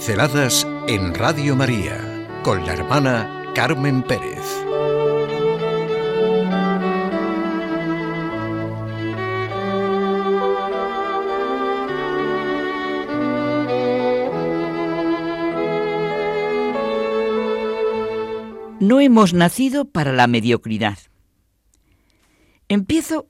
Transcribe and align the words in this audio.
Pinceladas 0.00 0.66
en 0.88 1.12
Radio 1.12 1.54
María 1.54 2.26
con 2.42 2.64
la 2.64 2.72
hermana 2.72 3.44
Carmen 3.54 4.02
Pérez. 4.02 4.40
No 18.80 19.00
hemos 19.00 19.34
nacido 19.34 19.84
para 19.84 20.14
la 20.14 20.26
mediocridad. 20.26 20.96
Empiezo 22.70 23.28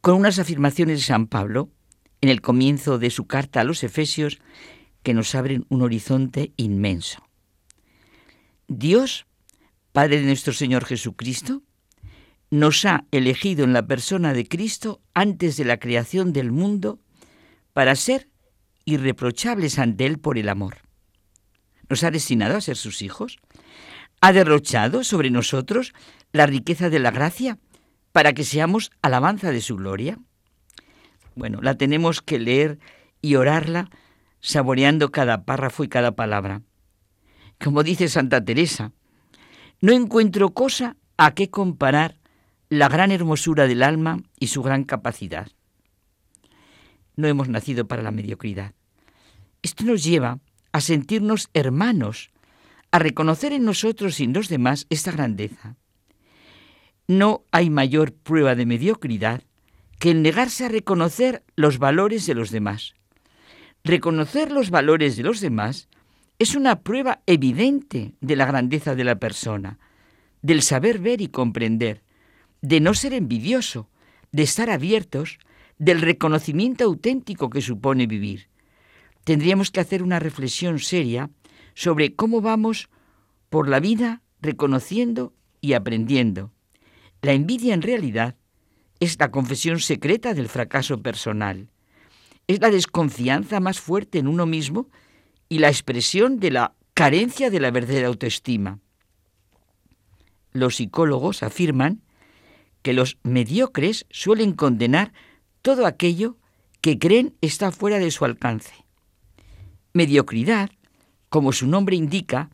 con 0.00 0.14
unas 0.14 0.38
afirmaciones 0.38 0.98
de 0.98 1.04
San 1.04 1.26
Pablo 1.26 1.68
en 2.20 2.28
el 2.28 2.40
comienzo 2.40 3.00
de 3.00 3.10
su 3.10 3.26
carta 3.26 3.62
a 3.62 3.64
los 3.64 3.82
Efesios 3.82 4.38
que 5.02 5.14
nos 5.14 5.34
abren 5.34 5.66
un 5.68 5.82
horizonte 5.82 6.52
inmenso. 6.56 7.22
Dios, 8.68 9.26
Padre 9.92 10.20
de 10.20 10.26
nuestro 10.26 10.52
Señor 10.52 10.84
Jesucristo, 10.84 11.62
nos 12.50 12.84
ha 12.84 13.04
elegido 13.10 13.64
en 13.64 13.72
la 13.72 13.86
persona 13.86 14.32
de 14.34 14.46
Cristo 14.46 15.00
antes 15.14 15.56
de 15.56 15.64
la 15.64 15.78
creación 15.78 16.32
del 16.32 16.52
mundo 16.52 16.98
para 17.72 17.96
ser 17.96 18.28
irreprochables 18.84 19.78
ante 19.78 20.06
Él 20.06 20.18
por 20.18 20.38
el 20.38 20.48
amor. 20.48 20.78
Nos 21.88 22.04
ha 22.04 22.10
destinado 22.10 22.56
a 22.56 22.60
ser 22.60 22.76
sus 22.76 23.02
hijos. 23.02 23.38
Ha 24.20 24.32
derrochado 24.32 25.04
sobre 25.04 25.30
nosotros 25.30 25.92
la 26.32 26.46
riqueza 26.46 26.90
de 26.90 26.98
la 26.98 27.10
gracia 27.10 27.58
para 28.12 28.32
que 28.32 28.44
seamos 28.44 28.90
alabanza 29.02 29.50
de 29.50 29.60
su 29.60 29.76
gloria. 29.76 30.18
Bueno, 31.34 31.60
la 31.62 31.76
tenemos 31.76 32.20
que 32.22 32.38
leer 32.38 32.78
y 33.20 33.36
orarla 33.36 33.90
saboreando 34.42 35.10
cada 35.10 35.44
párrafo 35.44 35.84
y 35.84 35.88
cada 35.88 36.12
palabra. 36.12 36.60
Como 37.62 37.82
dice 37.82 38.08
Santa 38.08 38.44
Teresa, 38.44 38.92
no 39.80 39.92
encuentro 39.92 40.50
cosa 40.50 40.96
a 41.16 41.32
qué 41.32 41.48
comparar 41.48 42.18
la 42.68 42.88
gran 42.88 43.12
hermosura 43.12 43.66
del 43.66 43.82
alma 43.82 44.18
y 44.38 44.48
su 44.48 44.62
gran 44.62 44.84
capacidad. 44.84 45.48
No 47.16 47.28
hemos 47.28 47.48
nacido 47.48 47.86
para 47.86 48.02
la 48.02 48.10
mediocridad. 48.10 48.74
Esto 49.62 49.84
nos 49.84 50.02
lleva 50.02 50.40
a 50.72 50.80
sentirnos 50.80 51.48
hermanos, 51.54 52.30
a 52.90 52.98
reconocer 52.98 53.52
en 53.52 53.64
nosotros 53.64 54.18
y 54.20 54.24
en 54.24 54.32
los 54.32 54.48
demás 54.48 54.86
esta 54.90 55.12
grandeza. 55.12 55.76
No 57.06 57.44
hay 57.52 57.70
mayor 57.70 58.12
prueba 58.12 58.54
de 58.54 58.66
mediocridad 58.66 59.42
que 59.98 60.10
el 60.10 60.22
negarse 60.22 60.64
a 60.64 60.68
reconocer 60.68 61.44
los 61.54 61.78
valores 61.78 62.26
de 62.26 62.34
los 62.34 62.50
demás. 62.50 62.94
Reconocer 63.84 64.52
los 64.52 64.70
valores 64.70 65.16
de 65.16 65.24
los 65.24 65.40
demás 65.40 65.88
es 66.38 66.54
una 66.54 66.82
prueba 66.82 67.20
evidente 67.26 68.14
de 68.20 68.36
la 68.36 68.46
grandeza 68.46 68.94
de 68.94 69.02
la 69.02 69.16
persona, 69.16 69.78
del 70.40 70.62
saber 70.62 71.00
ver 71.00 71.20
y 71.20 71.28
comprender, 71.28 72.02
de 72.60 72.78
no 72.78 72.94
ser 72.94 73.12
envidioso, 73.12 73.88
de 74.30 74.44
estar 74.44 74.70
abiertos, 74.70 75.38
del 75.78 76.00
reconocimiento 76.00 76.84
auténtico 76.84 77.50
que 77.50 77.60
supone 77.60 78.06
vivir. 78.06 78.48
Tendríamos 79.24 79.72
que 79.72 79.80
hacer 79.80 80.04
una 80.04 80.20
reflexión 80.20 80.78
seria 80.78 81.30
sobre 81.74 82.14
cómo 82.14 82.40
vamos 82.40 82.88
por 83.50 83.68
la 83.68 83.80
vida 83.80 84.22
reconociendo 84.40 85.32
y 85.60 85.72
aprendiendo. 85.72 86.52
La 87.20 87.32
envidia 87.32 87.74
en 87.74 87.82
realidad 87.82 88.36
es 89.00 89.18
la 89.18 89.32
confesión 89.32 89.80
secreta 89.80 90.34
del 90.34 90.48
fracaso 90.48 91.02
personal. 91.02 91.71
Es 92.52 92.60
la 92.60 92.68
desconfianza 92.68 93.60
más 93.60 93.80
fuerte 93.80 94.18
en 94.18 94.28
uno 94.28 94.44
mismo 94.44 94.90
y 95.48 95.60
la 95.60 95.68
expresión 95.68 96.38
de 96.38 96.50
la 96.50 96.74
carencia 96.92 97.48
de 97.48 97.58
la 97.60 97.70
verdadera 97.70 98.08
autoestima. 98.08 98.78
Los 100.52 100.76
psicólogos 100.76 101.42
afirman 101.42 102.02
que 102.82 102.92
los 102.92 103.16
mediocres 103.22 104.04
suelen 104.10 104.52
condenar 104.52 105.14
todo 105.62 105.86
aquello 105.86 106.36
que 106.82 106.98
creen 106.98 107.34
está 107.40 107.72
fuera 107.72 107.98
de 107.98 108.10
su 108.10 108.26
alcance. 108.26 108.74
Mediocridad, 109.94 110.68
como 111.30 111.52
su 111.52 111.66
nombre 111.66 111.96
indica, 111.96 112.50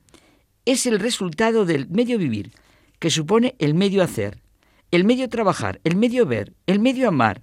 es 0.65 0.86
el 0.86 1.00
resultado 1.00 1.65
del 1.65 1.88
medio 1.88 2.19
vivir, 2.19 2.53
que 3.00 3.10
supone 3.10 3.56
el 3.59 3.75
medio 3.75 4.04
hacer, 4.04 4.44
el 4.92 5.03
medio 5.03 5.28
trabajar, 5.28 5.80
el 5.82 5.97
medio 5.97 6.25
ver, 6.25 6.54
el 6.69 6.78
medio 6.78 7.09
amar, 7.09 7.42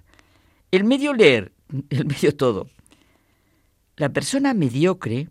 el 0.70 0.84
medio 0.84 1.12
leer, 1.12 1.52
el 1.90 2.06
medio 2.06 2.34
todo. 2.34 2.68
La 3.96 4.10
persona 4.10 4.54
mediocre 4.54 5.28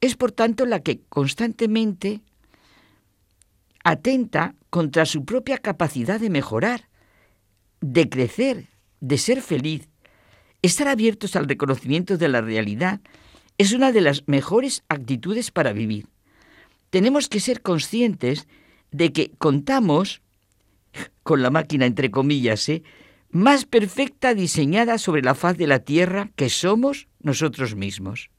es 0.00 0.16
por 0.16 0.32
tanto 0.32 0.66
la 0.66 0.80
que 0.80 1.00
constantemente 1.08 2.20
atenta 3.84 4.54
contra 4.70 5.06
su 5.06 5.24
propia 5.24 5.58
capacidad 5.58 6.18
de 6.18 6.30
mejorar, 6.30 6.88
de 7.80 8.08
crecer, 8.08 8.68
de 9.00 9.18
ser 9.18 9.42
feliz. 9.42 9.88
Estar 10.62 10.88
abiertos 10.88 11.36
al 11.36 11.46
reconocimiento 11.46 12.16
de 12.16 12.28
la 12.28 12.40
realidad 12.40 13.00
es 13.58 13.72
una 13.72 13.92
de 13.92 14.00
las 14.00 14.26
mejores 14.26 14.82
actitudes 14.88 15.50
para 15.50 15.72
vivir. 15.72 16.08
Tenemos 16.90 17.28
que 17.28 17.40
ser 17.40 17.60
conscientes 17.60 18.48
de 18.90 19.12
que 19.12 19.30
contamos 19.38 20.22
con 21.22 21.42
la 21.42 21.50
máquina, 21.50 21.86
entre 21.86 22.10
comillas, 22.10 22.68
¿eh? 22.68 22.82
Más 23.34 23.64
perfecta 23.64 24.32
diseñada 24.32 24.96
sobre 24.96 25.20
la 25.20 25.34
faz 25.34 25.58
de 25.58 25.66
la 25.66 25.80
tierra 25.80 26.30
que 26.36 26.48
somos 26.48 27.08
nosotros 27.18 27.74
mismos. 27.74 28.30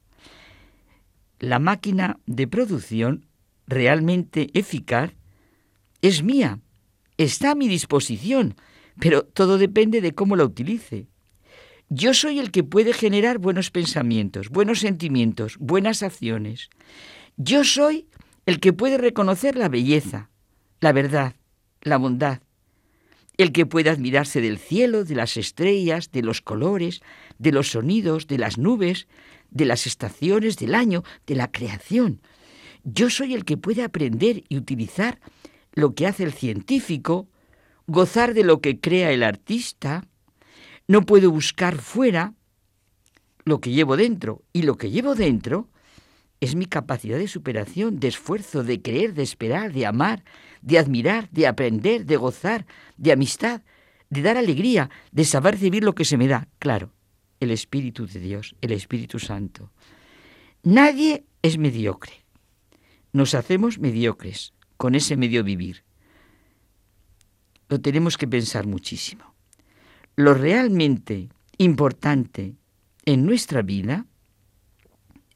La 1.38 1.60
máquina 1.60 2.18
de 2.26 2.48
producción 2.48 3.26
realmente 3.68 4.50
eficaz 4.54 5.12
es 6.02 6.24
mía, 6.24 6.62
está 7.18 7.52
a 7.52 7.56
mi 7.56 7.68
disposición, 7.68 8.56
pero 8.98 9.26
todo 9.26 9.58
depende 9.58 10.00
de 10.00 10.16
cómo 10.16 10.38
la 10.38 10.46
utilice. 10.46 11.10
Yo 11.90 12.14
soy 12.14 12.40
el 12.40 12.52
que 12.52 12.64
puede 12.64 12.94
generar 12.94 13.38
buenos 13.38 13.72
pensamientos, 13.72 14.48
buenos 14.48 14.80
sentimientos, 14.80 15.58
buenas 15.60 16.04
acciones. 16.04 16.70
Yo 17.36 17.66
soy 17.66 18.08
el 18.46 18.62
que 18.62 18.72
puede 18.72 18.98
reconocer 18.98 19.58
la 19.58 19.68
belleza, 19.68 20.30
la 20.80 20.94
verdad, 20.94 21.36
la 21.82 21.98
bondad, 21.98 22.40
el 23.38 23.52
que 23.52 23.66
puede 23.66 23.90
admirarse 23.90 24.42
del 24.42 24.58
cielo, 24.58 25.04
de 25.04 25.16
las 25.16 25.38
estrellas, 25.38 26.12
de 26.12 26.22
los 26.22 26.42
colores, 26.42 27.02
de 27.38 27.52
los 27.52 27.72
sonidos, 27.72 28.28
de 28.28 28.38
las 28.38 28.58
nubes, 28.58 29.08
de 29.52 29.66
las 29.66 29.88
estaciones 29.88 30.58
del 30.58 30.76
año, 30.76 31.04
de 31.28 31.36
la 31.36 31.52
creación. 31.52 32.22
Yo 32.84 33.10
soy 33.10 33.34
el 33.34 33.46
que 33.46 33.58
puede 33.58 33.84
aprender 33.84 34.44
y 34.48 34.58
utilizar 34.58 35.20
lo 35.74 35.96
que 35.96 36.08
hace 36.08 36.24
el 36.24 36.34
científico, 36.34 37.28
gozar 37.88 38.34
de 38.34 38.44
lo 38.44 38.62
que 38.62 38.80
crea 38.80 39.12
el 39.12 39.24
artista. 39.24 40.08
No 40.88 41.02
puedo 41.02 41.32
buscar 41.32 41.78
fuera 41.78 42.34
lo 43.44 43.60
que 43.60 43.72
llevo 43.72 43.98
dentro. 43.98 44.44
Y 44.54 44.62
lo 44.62 44.78
que 44.78 44.92
llevo 44.92 45.16
dentro 45.16 45.70
es 46.42 46.56
mi 46.56 46.66
capacidad 46.66 47.18
de 47.18 47.28
superación, 47.28 48.00
de 48.00 48.10
esfuerzo, 48.10 48.64
de 48.64 48.82
creer, 48.82 49.14
de 49.14 49.24
esperar, 49.24 49.74
de 49.74 49.86
amar, 49.86 50.24
de 50.62 50.78
admirar, 50.78 51.30
de 51.32 51.48
aprender, 51.48 52.06
de 52.06 52.18
gozar, 52.18 52.66
de 52.98 53.12
amistad, 53.12 53.62
de 54.10 54.22
dar 54.22 54.38
alegría, 54.38 54.90
de 55.12 55.26
saber 55.26 55.56
recibir 55.56 55.84
lo 55.84 55.96
que 55.96 56.06
se 56.06 56.18
me 56.18 56.28
da. 56.28 56.48
Claro, 56.60 56.92
el 57.40 57.52
Espíritu 57.52 58.06
de 58.06 58.20
Dios, 58.20 58.56
el 58.62 58.72
Espíritu 58.72 59.20
Santo. 59.20 59.72
Nadie 60.64 61.26
es 61.42 61.58
mediocre. 61.58 62.26
Nos 63.14 63.34
hacemos 63.34 63.80
mediocres 63.80 64.54
con 64.78 64.96
ese 64.96 65.16
medio 65.16 65.44
vivir. 65.44 65.84
Lo 67.70 67.80
tenemos 67.80 68.18
que 68.18 68.28
pensar 68.28 68.68
muchísimo. 68.68 69.34
Lo 70.16 70.34
realmente 70.34 71.30
importante 71.58 72.56
en 73.06 73.26
nuestra 73.26 73.62
vida 73.62 74.06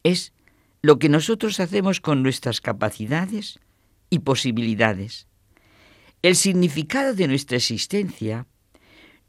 es 0.04 0.34
lo 0.82 1.00
que 1.00 1.10
nosotros 1.10 1.60
hacemos 1.60 2.00
con 2.00 2.24
nuestras 2.24 2.62
capacidades 2.62 3.60
y 4.10 4.20
posibilidades. 4.20 5.28
El 6.22 6.36
significado 6.36 7.14
de 7.14 7.28
nuestra 7.28 7.58
existencia 7.58 8.46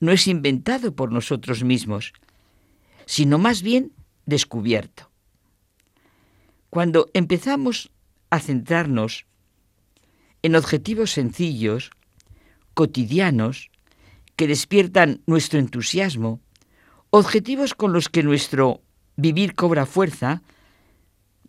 no 0.01 0.13
es 0.13 0.27
inventado 0.27 0.95
por 0.95 1.13
nosotros 1.13 1.63
mismos, 1.63 2.13
sino 3.07 3.39
más 3.39 3.63
bien 3.63 3.93
descubierto. 4.27 5.11
Cuando 6.71 7.11
empezamos 7.15 7.91
a 8.31 8.39
centrarnos 8.39 9.27
en 10.43 10.57
objetivos 10.57 11.11
sencillos, 11.11 11.91
cotidianos, 12.75 13.71
que 14.37 14.47
despiertan 14.47 15.21
nuestro 15.27 15.59
entusiasmo, 15.59 16.41
objetivos 17.11 17.75
con 17.75 17.93
los 17.93 18.09
que 18.09 18.23
nuestro 18.23 18.81
vivir 19.17 19.55
cobra 19.55 19.85
fuerza, 19.85 20.43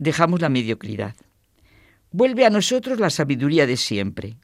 dejamos 0.01 0.41
la 0.41 0.49
mediocridad. 0.49 1.15
Vuelve 2.11 2.43
a 2.43 2.49
nosotros 2.49 2.99
la 2.99 3.11
sabiduría 3.11 3.67
de 3.67 3.77
siempre. 3.77 4.35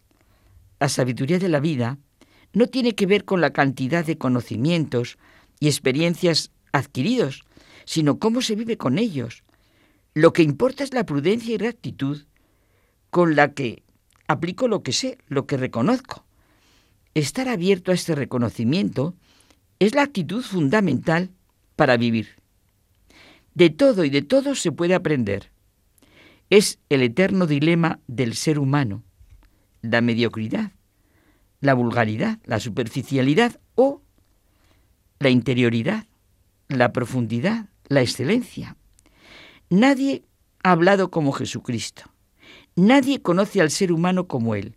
La 0.79 0.87
sabiduría 0.87 1.39
de 1.39 1.49
la 1.49 1.59
vida 1.59 1.97
no 2.53 2.67
tiene 2.67 2.93
que 2.93 3.07
ver 3.07 3.25
con 3.25 3.41
la 3.41 3.49
cantidad 3.49 4.05
de 4.05 4.19
conocimientos 4.19 5.17
y 5.59 5.67
experiencias 5.67 6.51
adquiridos, 6.71 7.43
sino 7.85 8.19
cómo 8.19 8.43
se 8.43 8.55
vive 8.55 8.77
con 8.77 8.99
ellos. 8.99 9.43
Lo 10.13 10.31
que 10.31 10.43
importa 10.43 10.83
es 10.83 10.93
la 10.93 11.07
prudencia 11.07 11.55
y 11.55 11.57
rectitud 11.57 12.25
con 13.09 13.35
la 13.35 13.53
que 13.53 13.81
aplico 14.27 14.67
lo 14.67 14.83
que 14.83 14.93
sé, 14.93 15.17
lo 15.27 15.47
que 15.47 15.57
reconozco. 15.57 16.23
Estar 17.15 17.47
abierto 17.47 17.91
a 17.91 17.95
este 17.95 18.13
reconocimiento 18.13 19.15
es 19.79 19.95
la 19.95 20.03
actitud 20.03 20.43
fundamental 20.43 21.31
para 21.75 21.97
vivir. 21.97 22.35
De 23.57 23.71
todo 23.71 24.05
y 24.05 24.11
de 24.11 24.21
todo 24.21 24.53
se 24.53 24.71
puede 24.71 24.93
aprender. 24.93 25.51
Es 26.51 26.77
el 26.89 27.01
eterno 27.01 27.47
dilema 27.47 27.99
del 28.05 28.35
ser 28.35 28.59
humano, 28.59 29.03
la 29.81 29.99
mediocridad, 30.01 30.73
la 31.59 31.73
vulgaridad, 31.73 32.37
la 32.45 32.59
superficialidad 32.59 33.59
o 33.73 34.03
la 35.17 35.31
interioridad, 35.31 36.05
la 36.67 36.93
profundidad, 36.93 37.65
la 37.87 38.01
excelencia. 38.01 38.77
Nadie 39.71 40.23
ha 40.61 40.73
hablado 40.73 41.09
como 41.09 41.31
Jesucristo. 41.31 42.03
Nadie 42.75 43.23
conoce 43.23 43.59
al 43.59 43.71
ser 43.71 43.91
humano 43.91 44.27
como 44.27 44.53
Él. 44.53 44.75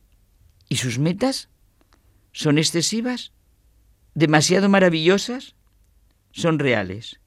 ¿Y 0.71 0.77
sus 0.77 0.99
metas? 0.99 1.51
¿Son 2.33 2.57
excesivas? 2.57 3.35
¿Demasiado 4.15 4.71
maravillosas? 4.71 5.55
Son 6.33 6.59
reales. 6.59 7.21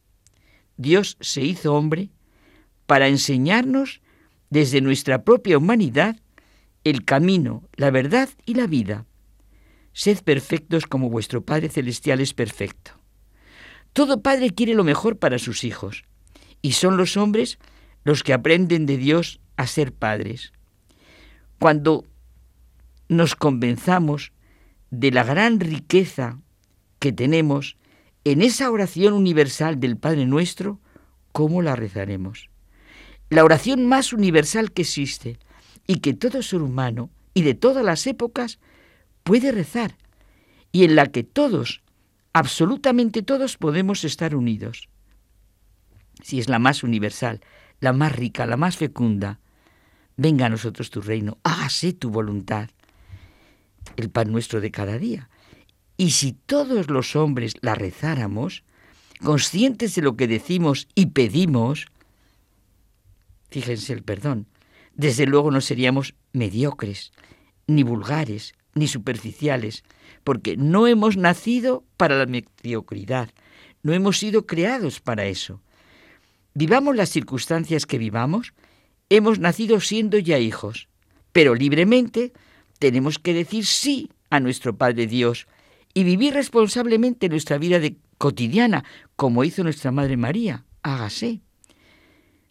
Dios 0.78 1.18
se 1.20 1.42
hizo 1.42 1.74
hombre 1.74 2.10
para 2.86 3.08
enseñarnos 3.08 4.02
desde 4.50 4.82
nuestra 4.82 5.24
propia 5.24 5.58
humanidad 5.58 6.18
el 6.84 7.06
camino, 7.06 7.64
la 7.76 7.92
verdad 7.92 8.30
y 8.46 8.56
la 8.56 8.68
vida. 8.68 9.06
Sed 9.94 10.20
perfectos 10.24 10.86
como 10.86 11.10
vuestro 11.10 11.44
Padre 11.44 11.70
Celestial 11.70 12.20
es 12.20 12.34
perfecto. 12.34 12.92
Todo 13.94 14.22
padre 14.22 14.50
quiere 14.50 14.74
lo 14.74 14.84
mejor 14.84 15.18
para 15.18 15.38
sus 15.38 15.64
hijos, 15.64 16.04
y 16.64 16.72
son 16.72 16.98
los 16.98 17.16
hombres 17.16 17.60
los 18.04 18.24
que 18.24 18.34
aprenden 18.34 18.88
de 18.88 18.98
Dios 18.98 19.40
a 19.56 19.68
ser 19.68 19.94
padres. 19.94 20.52
Cuando 21.60 22.06
nos 23.08 23.36
convenzamos 23.36 24.34
de 24.90 25.12
la 25.12 25.24
gran 25.24 25.60
riqueza 25.60 26.40
que 27.00 27.12
tenemos 27.12 27.78
en 28.26 28.42
esa 28.42 28.72
oración 28.72 29.14
universal 29.14 29.80
del 29.80 29.98
Padre 29.98 30.26
nuestro, 30.26 30.80
¿cómo 31.32 31.62
la 31.62 31.76
rezaremos? 31.76 32.50
La 33.30 33.44
oración 33.44 33.86
más 33.86 34.14
universal 34.14 34.72
que 34.72 34.84
existe 34.84 35.40
y 35.88 35.98
que 35.98 36.14
todo 36.14 36.42
ser 36.42 36.62
humano 36.62 37.10
y 37.34 37.42
de 37.42 37.54
todas 37.54 37.84
las 37.84 38.08
épocas 38.08 38.60
puede 39.24 39.52
rezar 39.52 39.98
y 40.72 40.86
en 40.86 40.96
la 40.96 41.08
que 41.08 41.24
todos, 41.24 41.82
absolutamente 42.32 43.22
todos, 43.22 43.58
podemos 43.58 44.04
estar 44.04 44.36
unidos. 44.36 44.90
Si 46.22 46.40
es 46.40 46.48
la 46.48 46.60
más 46.60 46.84
universal, 46.84 47.42
la 47.80 47.92
más 47.92 48.16
rica, 48.16 48.46
la 48.46 48.58
más 48.58 48.78
fecunda, 48.78 49.40
venga 50.16 50.46
a 50.46 50.50
nosotros 50.50 50.90
tu 50.90 51.02
reino, 51.02 51.38
hágase 51.44 51.94
tu 51.94 52.10
voluntad, 52.10 52.70
el 53.98 54.10
pan 54.10 54.32
nuestro 54.32 54.62
de 54.62 54.72
cada 54.72 54.98
día. 54.98 55.30
Y 55.98 56.12
si 56.12 56.34
todos 56.34 56.90
los 56.90 57.16
hombres 57.16 57.54
la 57.62 57.76
rezáramos, 57.76 58.64
conscientes 59.24 59.96
de 59.96 60.02
lo 60.02 60.16
que 60.16 60.28
decimos 60.28 60.88
y 60.96 61.08
pedimos, 61.08 61.88
fíjense 63.50 63.94
el 63.94 64.04
perdón, 64.04 64.48
desde 64.96 65.26
luego 65.26 65.52
no 65.52 65.62
seríamos 65.62 66.16
mediocres, 66.34 67.12
ni 67.68 67.84
vulgares, 67.84 68.54
ni 68.76 68.88
superficiales, 68.88 69.84
porque 70.24 70.58
no 70.58 70.88
hemos 70.88 71.18
nacido 71.18 71.84
para 71.98 72.18
la 72.18 72.26
mediocridad, 72.26 73.30
no 73.84 73.94
hemos 73.94 74.18
sido 74.18 74.46
creados 74.46 75.00
para 75.00 75.26
eso. 75.26 75.62
Vivamos 76.54 76.96
las 76.96 77.10
circunstancias 77.10 77.86
que 77.86 77.98
vivamos, 77.98 78.54
hemos 79.10 79.40
nacido 79.40 79.80
siendo 79.80 80.18
ya 80.18 80.40
hijos, 80.40 80.88
pero 81.32 81.56
libremente 81.56 82.34
tenemos 82.80 83.20
que 83.20 83.34
decir 83.34 83.66
sí 83.66 84.12
a 84.30 84.40
nuestro 84.40 84.76
Padre 84.76 85.08
Dios 85.08 85.48
y 85.94 86.04
vivir 86.04 86.34
responsablemente 86.34 87.30
nuestra 87.30 87.58
vida 87.58 87.80
de 87.80 87.98
cotidiana, 88.18 88.84
como 89.16 89.44
hizo 89.44 89.64
nuestra 89.64 89.92
Madre 89.92 90.18
María. 90.18 90.66
Hágase. 90.82 91.42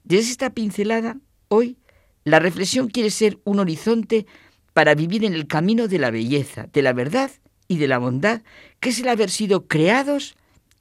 Desde 0.05 0.31
esta 0.31 0.51
pincelada, 0.51 1.19
hoy, 1.49 1.79
la 2.25 2.39
reflexión 2.39 2.89
quiere 2.89 3.11
ser 3.11 3.41
un 3.45 3.59
horizonte 3.59 4.27
para 4.73 4.95
vivir 4.95 5.25
en 5.25 5.35
el 5.35 5.47
camino 5.47 5.89
de 5.89 5.99
la 5.99 6.11
belleza, 6.11 6.69
de 6.73 6.83
la 6.83 6.93
verdad 6.93 7.31
y 7.69 7.79
de 7.79 7.89
la 7.89 7.99
bondad, 7.99 8.43
que 8.81 8.91
es 8.91 9.01
el 9.01 9.09
haber 9.09 9.31
sido 9.31 9.67
creados 9.67 10.35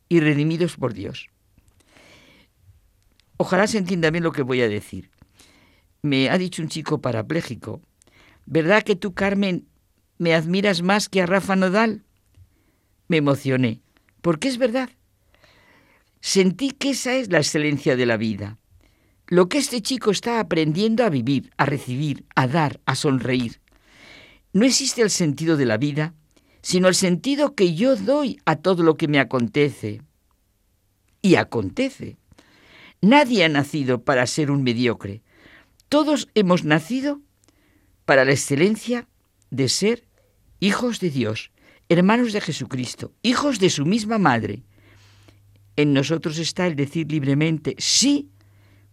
y 0.07 0.19
redimidos 0.19 0.77
por 0.77 0.93
Dios. 0.93 1.29
Ojalá 3.37 3.67
se 3.67 3.79
entienda 3.79 4.11
bien 4.11 4.23
lo 4.23 4.31
que 4.31 4.43
voy 4.43 4.61
a 4.61 4.69
decir. 4.69 5.09
Me 6.03 6.29
ha 6.29 6.37
dicho 6.37 6.61
un 6.61 6.69
chico 6.69 7.01
parapléjico, 7.01 7.81
¿verdad 8.45 8.83
que 8.83 8.95
tú, 8.95 9.13
Carmen, 9.13 9.67
me 10.17 10.35
admiras 10.35 10.81
más 10.81 11.09
que 11.09 11.21
a 11.21 11.25
Rafa 11.25 11.55
Nodal? 11.55 12.03
Me 13.11 13.17
emocioné, 13.17 13.81
porque 14.21 14.47
es 14.47 14.57
verdad. 14.57 14.89
Sentí 16.21 16.71
que 16.71 16.91
esa 16.91 17.13
es 17.15 17.29
la 17.29 17.39
excelencia 17.39 17.97
de 17.97 18.05
la 18.05 18.15
vida. 18.15 18.57
Lo 19.27 19.49
que 19.49 19.57
este 19.57 19.81
chico 19.81 20.11
está 20.11 20.39
aprendiendo 20.39 21.03
a 21.03 21.09
vivir, 21.09 21.51
a 21.57 21.65
recibir, 21.65 22.23
a 22.37 22.47
dar, 22.47 22.79
a 22.85 22.95
sonreír. 22.95 23.59
No 24.53 24.65
existe 24.65 25.01
el 25.01 25.09
sentido 25.09 25.57
de 25.57 25.65
la 25.65 25.75
vida, 25.75 26.13
sino 26.61 26.87
el 26.87 26.95
sentido 26.95 27.53
que 27.53 27.75
yo 27.75 27.97
doy 27.97 28.39
a 28.45 28.55
todo 28.55 28.81
lo 28.81 28.95
que 28.95 29.09
me 29.09 29.19
acontece. 29.19 30.01
Y 31.21 31.35
acontece. 31.35 32.15
Nadie 33.01 33.43
ha 33.43 33.49
nacido 33.49 34.05
para 34.05 34.25
ser 34.25 34.51
un 34.51 34.63
mediocre. 34.63 35.21
Todos 35.89 36.29
hemos 36.33 36.63
nacido 36.63 37.19
para 38.05 38.23
la 38.23 38.31
excelencia 38.31 39.09
de 39.49 39.67
ser 39.67 40.07
hijos 40.61 41.01
de 41.01 41.09
Dios, 41.09 41.51
hermanos 41.91 42.31
de 42.31 42.39
Jesucristo, 42.39 43.11
hijos 43.21 43.59
de 43.59 43.69
su 43.69 43.85
misma 43.85 44.17
madre. 44.17 44.63
En 45.75 45.93
nosotros 45.93 46.37
está 46.37 46.65
el 46.65 46.77
decir 46.77 47.11
libremente 47.11 47.75
sí 47.79 48.29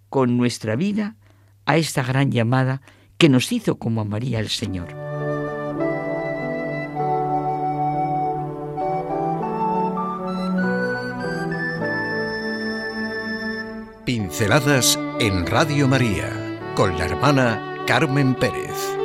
con 0.09 0.37
nuestra 0.37 0.75
vida 0.75 1.17
a 1.65 1.77
esta 1.77 2.03
gran 2.03 2.33
llamada 2.33 2.83
que 3.17 3.29
nos 3.29 3.53
hizo 3.53 3.79
como 3.79 4.01
a 4.01 4.05
María 4.05 4.41
el 4.41 4.49
Señor. 4.49 4.89
Pinceladas 14.05 14.99
en 15.21 15.47
Radio 15.47 15.87
María 15.87 16.59
con 16.75 16.99
la 16.99 17.05
hermana 17.05 17.85
Carmen 17.87 18.35
Pérez. 18.35 18.98